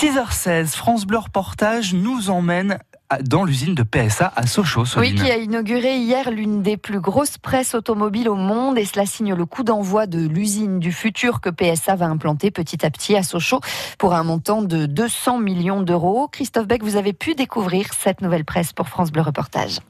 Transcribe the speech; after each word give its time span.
6h16, 0.00 0.76
France 0.76 1.06
Bleu 1.06 1.18
Reportage 1.18 1.92
nous 1.92 2.30
emmène 2.30 2.78
dans 3.24 3.42
l'usine 3.42 3.74
de 3.74 3.82
PSA 3.82 4.32
à 4.36 4.46
Sochaux. 4.46 4.84
Oui, 4.96 5.12
qui 5.12 5.28
a 5.28 5.38
inauguré 5.38 5.96
hier 5.96 6.30
l'une 6.30 6.62
des 6.62 6.76
plus 6.76 7.00
grosses 7.00 7.36
presses 7.36 7.74
automobiles 7.74 8.28
au 8.28 8.36
monde 8.36 8.78
et 8.78 8.84
cela 8.84 9.06
signe 9.06 9.34
le 9.34 9.44
coup 9.44 9.64
d'envoi 9.64 10.06
de 10.06 10.24
l'usine 10.24 10.78
du 10.78 10.92
futur 10.92 11.40
que 11.40 11.50
PSA 11.50 11.96
va 11.96 12.06
implanter 12.06 12.52
petit 12.52 12.86
à 12.86 12.90
petit 12.90 13.16
à 13.16 13.24
Sochaux 13.24 13.58
pour 13.98 14.14
un 14.14 14.22
montant 14.22 14.62
de 14.62 14.86
200 14.86 15.40
millions 15.40 15.82
d'euros. 15.82 16.28
Christophe 16.28 16.68
Beck, 16.68 16.84
vous 16.84 16.94
avez 16.94 17.12
pu 17.12 17.34
découvrir 17.34 17.88
cette 17.92 18.20
nouvelle 18.20 18.44
presse 18.44 18.72
pour 18.72 18.88
France 18.88 19.10
Bleu 19.10 19.22
Reportage. 19.22 19.80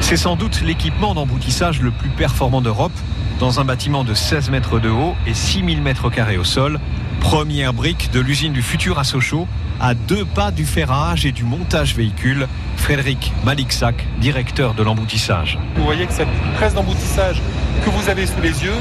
C'est 0.00 0.16
sans 0.16 0.36
doute 0.36 0.62
l'équipement 0.62 1.12
d'emboutissage 1.12 1.82
le 1.82 1.90
plus 1.90 2.10
performant 2.10 2.60
d'Europe 2.60 2.92
dans 3.40 3.58
un 3.58 3.64
bâtiment 3.64 4.04
de 4.04 4.14
16 4.14 4.48
mètres 4.50 4.78
de 4.78 4.90
haut 4.90 5.16
et 5.26 5.34
6000 5.34 5.82
mètres 5.82 6.08
carrés 6.08 6.38
au 6.38 6.44
sol. 6.44 6.78
Première 7.20 7.72
brique 7.72 8.10
de 8.12 8.20
l'usine 8.20 8.52
du 8.52 8.62
futur 8.62 8.98
à 8.98 9.04
Sochaux, 9.04 9.46
à 9.80 9.94
deux 9.94 10.24
pas 10.24 10.50
du 10.50 10.64
ferrage 10.64 11.26
et 11.26 11.32
du 11.32 11.44
montage 11.44 11.94
véhicule. 11.94 12.48
Frédéric 12.76 13.32
Maliksak, 13.44 14.06
directeur 14.20 14.74
de 14.74 14.82
l'emboutissage. 14.82 15.58
Vous 15.76 15.84
voyez 15.84 16.06
que 16.06 16.12
cette 16.12 16.28
presse 16.56 16.74
d'emboutissage 16.74 17.40
que 17.84 17.90
vous 17.90 18.08
avez 18.08 18.26
sous 18.26 18.40
les 18.40 18.64
yeux 18.64 18.76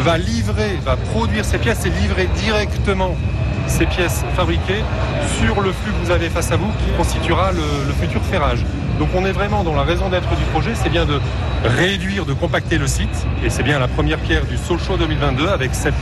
va 0.00 0.16
livrer, 0.16 0.78
va 0.84 0.96
produire 0.96 1.44
ces 1.44 1.58
pièces 1.58 1.84
et 1.84 1.90
livrer 1.90 2.28
directement 2.36 3.14
ces 3.66 3.86
pièces 3.86 4.24
fabriquées 4.36 4.82
sur 5.38 5.60
le 5.60 5.72
flux 5.72 5.92
que 5.92 6.06
vous 6.06 6.10
avez 6.10 6.30
face 6.30 6.50
à 6.52 6.56
vous 6.56 6.70
qui 6.84 6.96
constituera 6.96 7.52
le 7.52 7.92
futur 8.00 8.22
ferrage. 8.22 8.64
Donc 8.98 9.08
on 9.14 9.24
est 9.24 9.32
vraiment 9.32 9.64
dans 9.64 9.74
la 9.74 9.82
raison 9.82 10.08
d'être 10.08 10.28
du 10.36 10.44
projet, 10.52 10.72
c'est 10.74 10.90
bien 10.90 11.04
de 11.04 11.20
réduire, 11.64 12.24
de 12.26 12.32
compacter 12.32 12.78
le 12.78 12.86
site. 12.86 13.26
Et 13.44 13.50
c'est 13.50 13.62
bien 13.62 13.78
la 13.78 13.88
première 13.88 14.18
pierre 14.18 14.44
du 14.44 14.56
Sochaux 14.56 14.96
2022 14.96 15.48
avec 15.48 15.74
cette, 15.74 15.94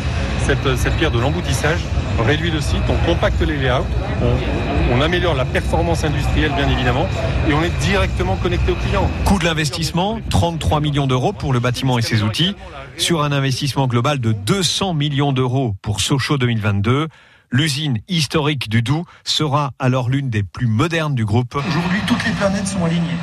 cette, 0.44 0.76
cette 0.76 0.94
pierre 0.96 1.10
de 1.10 1.18
l'emboutissage. 1.18 1.80
On 2.18 2.24
réduit 2.24 2.50
le 2.50 2.60
site, 2.60 2.82
on 2.88 3.06
compacte 3.06 3.40
les 3.40 3.56
layouts, 3.56 3.84
on, 4.22 4.94
on, 4.94 5.00
améliore 5.00 5.34
la 5.34 5.44
performance 5.44 6.04
industrielle 6.04 6.52
bien 6.54 6.68
évidemment 6.68 7.06
et 7.48 7.54
on 7.54 7.62
est 7.62 7.72
directement 7.80 8.36
connecté 8.36 8.72
au 8.72 8.74
client. 8.74 9.08
Coût 9.24 9.38
de 9.38 9.44
l'investissement, 9.44 10.18
33 10.28 10.80
millions 10.80 11.06
d'euros 11.06 11.32
pour 11.32 11.52
le 11.52 11.60
bâtiment 11.60 11.98
et 11.98 12.02
ses 12.02 12.22
outils, 12.22 12.54
sur 12.98 13.22
un 13.22 13.32
investissement 13.32 13.86
global 13.86 14.18
de 14.18 14.32
200 14.32 14.94
millions 14.94 15.32
d'euros 15.32 15.74
pour 15.82 16.00
Sochaux 16.00 16.36
2022. 16.36 17.08
L'usine 17.52 17.98
historique 18.08 18.68
du 18.68 18.80
Doubs 18.80 19.04
sera 19.24 19.72
alors 19.80 20.08
l'une 20.08 20.30
des 20.30 20.44
plus 20.44 20.68
modernes 20.68 21.16
du 21.16 21.24
groupe. 21.24 21.56
Aujourd'hui, 21.56 21.98
toutes 22.06 22.24
les 22.24 22.30
planètes 22.32 22.68
sont 22.68 22.84
alignées. 22.84 23.18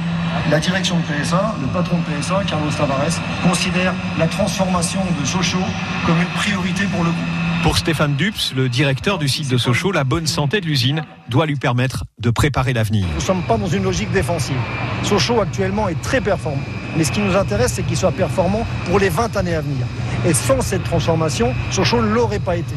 La 0.52 0.60
direction 0.60 0.98
de 0.98 1.04
PSA, 1.04 1.56
le 1.62 1.68
patron 1.68 1.98
de 2.00 2.22
PSA, 2.22 2.44
Carlos 2.46 2.70
Tavares, 2.72 3.22
considère 3.42 3.94
la 4.20 4.28
transformation 4.28 5.00
de 5.18 5.26
Sochaux 5.26 5.64
comme 6.06 6.18
une 6.18 6.28
priorité 6.36 6.84
pour 6.88 7.06
le 7.06 7.12
groupe. 7.12 7.24
Pour 7.64 7.78
Stéphane 7.78 8.18
Dups, 8.18 8.54
le 8.54 8.68
directeur 8.68 9.18
du 9.18 9.30
site 9.30 9.50
de 9.50 9.58
Sochaux, 9.58 9.94
la 9.94 10.04
bonne 10.04 10.28
santé 10.28 10.60
de 10.60 10.66
l'usine 10.66 11.04
doit 11.30 11.46
lui 11.46 11.56
permettre 11.56 12.04
de 12.20 12.30
préparer 12.30 12.74
l'avenir. 12.74 13.08
Nous 13.08 13.16
ne 13.16 13.20
sommes 13.22 13.44
pas 13.44 13.58
dans 13.58 13.68
une 13.68 13.84
logique 13.84 14.12
défensive. 14.12 14.58
Sochaux 15.04 15.40
actuellement 15.40 15.88
est 15.88 16.02
très 16.02 16.20
performant. 16.20 16.62
Mais 16.98 17.06
ce 17.06 17.14
qui 17.14 17.22
nous 17.22 17.36
intéresse, 17.38 17.74
c'est 17.74 17.84
qu'il 17.84 17.98
soit 17.98 18.12
performant 18.12 18.66
pour 18.86 19.00
les 19.00 19.10
20 19.10 19.38
années 19.38 19.56
à 19.56 19.62
venir. 19.62 19.86
Et 20.26 20.34
sans 20.34 20.60
cette 20.60 20.84
transformation, 20.84 21.54
Sochaux 21.72 22.02
ne 22.02 22.08
l'aurait 22.08 22.40
pas 22.40 22.58
été. 22.58 22.76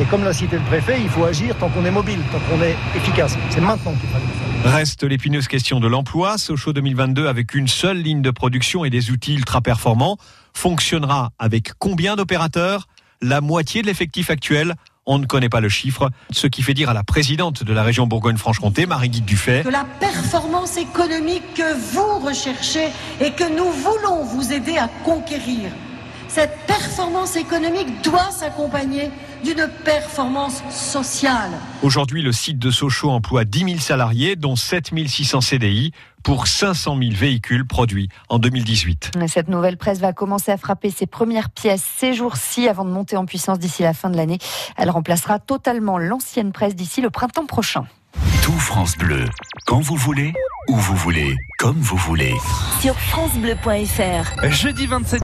Et 0.00 0.04
comme 0.04 0.24
l'a 0.24 0.32
cité 0.32 0.56
le 0.56 0.64
préfet, 0.64 0.98
il 0.98 1.10
faut 1.10 1.24
agir 1.24 1.54
tant 1.58 1.68
qu'on 1.68 1.84
est 1.84 1.90
mobile, 1.90 2.20
tant 2.32 2.38
qu'on 2.38 2.62
est 2.62 2.74
efficace. 2.96 3.36
C'est 3.50 3.60
maintenant 3.60 3.92
qu'il 3.92 4.08
faut 4.08 4.16
le 4.16 4.62
faire. 4.62 4.72
Reste 4.72 5.02
l'épineuse 5.02 5.46
question 5.46 5.78
de 5.78 5.86
l'emploi. 5.86 6.38
Sochaux 6.38 6.72
2022, 6.72 7.26
avec 7.26 7.54
une 7.54 7.68
seule 7.68 7.98
ligne 7.98 8.22
de 8.22 8.30
production 8.30 8.86
et 8.86 8.90
des 8.90 9.10
outils 9.10 9.34
ultra 9.34 9.60
performants, 9.60 10.16
fonctionnera 10.54 11.32
avec 11.38 11.72
combien 11.78 12.16
d'opérateurs? 12.16 12.88
La 13.20 13.42
moitié 13.42 13.82
de 13.82 13.86
l'effectif 13.86 14.30
actuel 14.30 14.74
on 15.06 15.18
ne 15.18 15.26
connaît 15.26 15.48
pas 15.48 15.60
le 15.60 15.68
chiffre, 15.68 16.10
ce 16.30 16.46
qui 16.46 16.62
fait 16.62 16.74
dire 16.74 16.90
à 16.90 16.94
la 16.94 17.02
présidente 17.02 17.64
de 17.64 17.72
la 17.72 17.82
région 17.82 18.06
Bourgogne-Franche-Comté, 18.06 18.86
Marie-Guide 18.86 19.24
Dufay, 19.24 19.62
que 19.64 19.68
la 19.68 19.86
performance 19.98 20.76
économique 20.76 21.42
que 21.54 21.74
vous 21.92 22.24
recherchez 22.24 22.90
et 23.20 23.32
que 23.32 23.48
nous 23.48 23.70
voulons 23.72 24.22
vous 24.24 24.52
aider 24.52 24.76
à 24.76 24.88
conquérir 25.02 25.72
cette 26.30 26.56
performance 26.68 27.34
économique 27.34 27.88
doit 28.04 28.30
s'accompagner 28.30 29.10
d'une 29.44 29.68
performance 29.84 30.62
sociale. 30.70 31.50
Aujourd'hui, 31.82 32.22
le 32.22 32.32
site 32.32 32.58
de 32.58 32.70
Sochaux 32.70 33.10
emploie 33.10 33.44
10 33.44 33.64
000 33.64 33.78
salariés, 33.78 34.36
dont 34.36 34.56
7 34.56 34.90
600 35.06 35.40
CDI, 35.40 35.92
pour 36.22 36.46
500 36.46 36.98
000 36.98 37.12
véhicules 37.14 37.66
produits 37.66 38.08
en 38.28 38.38
2018. 38.38 39.12
Cette 39.26 39.48
nouvelle 39.48 39.76
presse 39.76 39.98
va 39.98 40.12
commencer 40.12 40.52
à 40.52 40.56
frapper 40.56 40.90
ses 40.90 41.06
premières 41.06 41.50
pièces 41.50 41.84
ces 41.96 42.12
jours-ci 42.12 42.68
avant 42.68 42.84
de 42.84 42.90
monter 42.90 43.16
en 43.16 43.26
puissance 43.26 43.58
d'ici 43.58 43.82
la 43.82 43.94
fin 43.94 44.10
de 44.10 44.16
l'année. 44.16 44.38
Elle 44.76 44.90
remplacera 44.90 45.38
totalement 45.38 45.98
l'ancienne 45.98 46.52
presse 46.52 46.74
d'ici 46.74 47.00
le 47.00 47.10
printemps 47.10 47.46
prochain. 47.46 47.86
Tout 48.42 48.52
France 48.52 48.96
Bleu, 48.96 49.24
quand 49.66 49.80
vous 49.80 49.96
voulez, 49.96 50.32
où 50.68 50.76
vous 50.76 50.96
voulez, 50.96 51.36
comme 51.58 51.78
vous 51.78 51.96
voulez. 51.96 52.34
Sur 52.80 52.98
francebleu.fr. 52.98 54.50
Jeudi 54.50 54.86
27 54.86 55.18